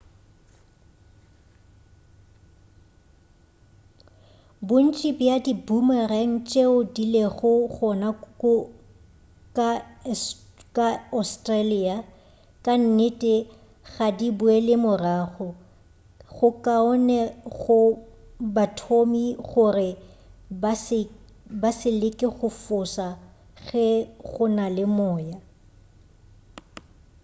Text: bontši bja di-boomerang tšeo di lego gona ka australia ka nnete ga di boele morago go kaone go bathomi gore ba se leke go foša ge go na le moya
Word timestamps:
bontši 4.67 5.09
bja 5.19 5.35
di-boomerang 5.45 6.33
tšeo 6.49 6.75
di 6.95 7.03
lego 7.13 7.51
gona 7.73 8.09
ka 10.75 10.87
australia 11.19 11.95
ka 12.65 12.73
nnete 12.83 13.35
ga 13.93 14.07
di 14.19 14.27
boele 14.39 14.75
morago 14.83 15.47
go 16.33 16.49
kaone 16.65 17.19
go 17.59 17.79
bathomi 18.55 19.25
gore 19.49 19.89
ba 21.61 21.71
se 21.79 21.89
leke 22.01 22.27
go 22.37 22.49
foša 22.65 23.07
ge 23.65 23.85
go 24.31 24.43
na 24.55 24.65
le 24.75 24.85
moya 24.97 25.37